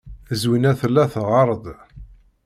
[0.41, 1.65] Zwina tella teɣɣar-d.